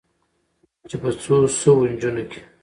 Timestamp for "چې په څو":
0.89-1.35